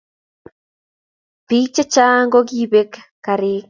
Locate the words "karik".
3.25-3.59